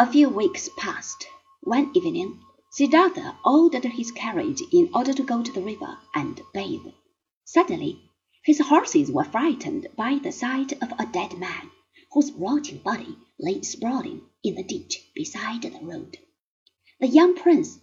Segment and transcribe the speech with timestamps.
[0.00, 1.26] A few weeks passed.
[1.60, 6.86] One evening, Siddhartha ordered his carriage in order to go to the river and bathe.
[7.44, 8.00] Suddenly,
[8.42, 11.70] his horses were frightened by the sight of a dead man,
[12.12, 16.16] whose rotting body lay sprawling in the ditch beside the road.
[16.98, 17.78] The young prince,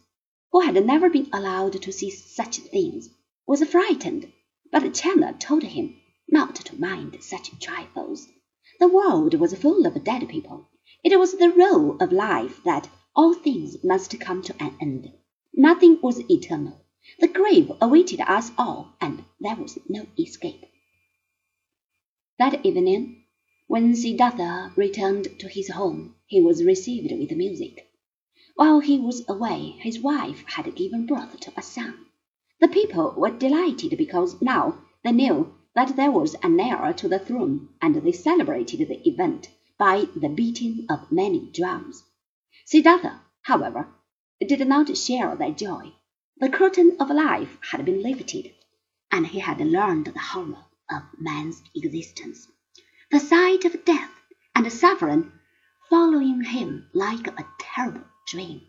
[0.51, 3.09] who had never been allowed to see such things,
[3.45, 4.33] was frightened,
[4.71, 5.95] but Channa told him
[6.27, 8.27] not to mind such trifles.
[8.79, 10.67] The world was full of dead people.
[11.03, 15.11] It was the rule of life that all things must come to an end.
[15.53, 16.85] Nothing was eternal.
[17.19, 20.65] The grave awaited us all, and there was no escape.
[22.39, 23.25] That evening,
[23.67, 27.91] when Siddhartha returned to his home, he was received with music.
[28.55, 32.05] While he was away, his wife had given birth to a son.
[32.61, 37.19] The people were delighted because now they knew that there was an heir to the
[37.19, 42.03] throne, and they celebrated the event by the beating of many drums.
[42.65, 43.87] Siddhartha, however,
[44.39, 45.93] did not share their joy.
[46.37, 48.53] The curtain of life had been lifted,
[49.11, 52.47] and he had learned the horror of man's existence.
[53.11, 54.11] The sight of death
[54.53, 55.31] and suffering
[55.89, 58.61] following him like a terrible dream.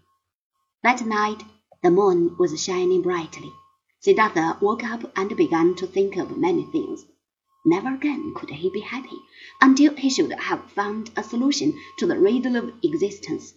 [0.82, 1.42] That night
[1.82, 3.52] the moon was shining brightly.
[4.00, 7.04] Siddhartha woke up and began to think of many things.
[7.64, 9.18] Never again could he be happy
[9.60, 13.52] until he should have found a solution to the riddle of existence.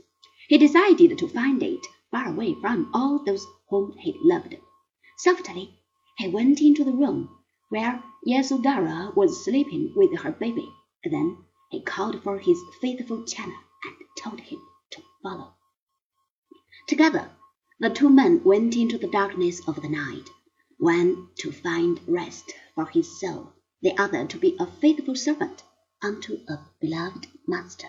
[0.47, 4.55] He decided to find it far away from all those whom he loved.
[5.17, 5.79] Softly
[6.17, 7.29] he went into the room
[7.69, 10.67] where Yasodhara was sleeping with her baby.
[11.03, 11.37] Then
[11.69, 15.53] he called for his faithful Channa and told him to follow.
[16.87, 17.29] Together
[17.79, 20.27] the two men went into the darkness of the night,
[20.79, 25.63] one to find rest for his soul, the other to be a faithful servant
[26.03, 27.87] unto a beloved master.